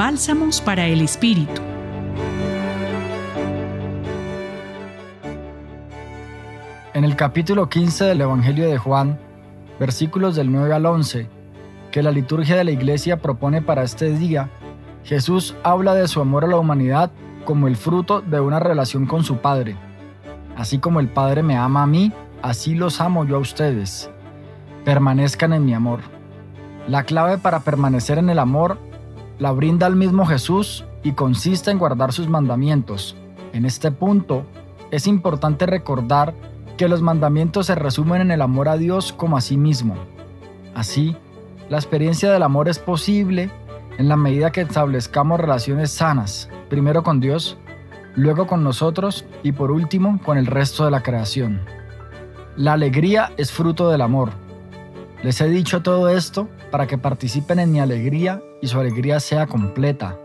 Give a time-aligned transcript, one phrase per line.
[0.00, 1.60] Bálsamos para el Espíritu.
[6.94, 9.18] En el capítulo 15 del Evangelio de Juan,
[9.78, 11.28] versículos del 9 al 11,
[11.90, 14.48] que la liturgia de la iglesia propone para este día,
[15.04, 17.10] Jesús habla de su amor a la humanidad
[17.44, 19.76] como el fruto de una relación con su Padre.
[20.56, 22.10] Así como el Padre me ama a mí,
[22.40, 24.08] así los amo yo a ustedes.
[24.82, 26.00] Permanezcan en mi amor.
[26.88, 28.78] La clave para permanecer en el amor
[29.40, 33.16] la brinda el mismo Jesús y consiste en guardar sus mandamientos.
[33.52, 34.44] En este punto,
[34.90, 36.34] es importante recordar
[36.76, 39.96] que los mandamientos se resumen en el amor a Dios como a sí mismo.
[40.74, 41.16] Así,
[41.70, 43.50] la experiencia del amor es posible
[43.96, 47.56] en la medida que establezcamos relaciones sanas, primero con Dios,
[48.16, 51.60] luego con nosotros y por último con el resto de la creación.
[52.56, 54.32] La alegría es fruto del amor.
[55.22, 59.46] Les he dicho todo esto para que participen en mi alegría y su alegría sea
[59.46, 60.18] completa.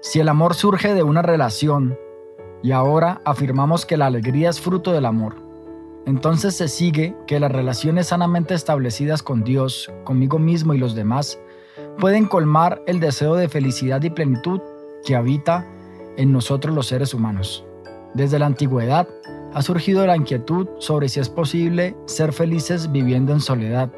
[0.00, 1.98] Si el amor surge de una relación
[2.62, 5.34] y ahora afirmamos que la alegría es fruto del amor,
[6.06, 11.40] entonces se sigue que las relaciones sanamente establecidas con Dios, conmigo mismo y los demás
[11.98, 14.60] pueden colmar el deseo de felicidad y plenitud
[15.04, 15.66] que habita
[16.16, 17.64] en nosotros los seres humanos.
[18.14, 19.08] Desde la antigüedad
[19.52, 23.92] ha surgido la inquietud sobre si es posible ser felices viviendo en soledad.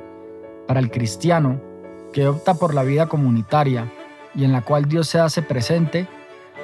[0.66, 1.60] Para el cristiano,
[2.12, 3.90] que opta por la vida comunitaria
[4.34, 6.08] y en la cual Dios se hace presente,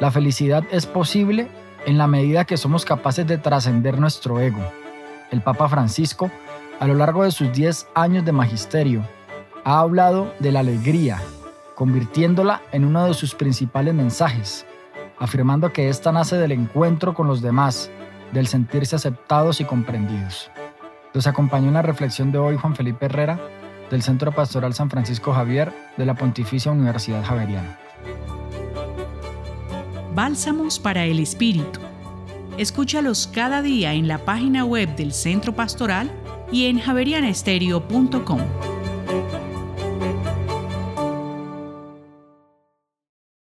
[0.00, 1.48] la felicidad es posible
[1.86, 4.62] en la medida que somos capaces de trascender nuestro ego.
[5.30, 6.30] El Papa Francisco,
[6.78, 9.02] a lo largo de sus 10 años de magisterio,
[9.64, 11.20] ha hablado de la alegría,
[11.74, 14.66] convirtiéndola en uno de sus principales mensajes,
[15.18, 17.90] afirmando que ésta nace del encuentro con los demás,
[18.32, 20.50] del sentirse aceptados y comprendidos.
[21.12, 23.38] Los acompañó en la reflexión de hoy Juan Felipe Herrera,
[23.90, 27.78] del Centro Pastoral San Francisco Javier de la Pontificia Universidad Javeriana.
[30.14, 31.80] Bálsamos para el Espíritu.
[32.58, 36.10] Escúchalos cada día en la página web del Centro Pastoral
[36.52, 38.40] y en javerianestereo.com.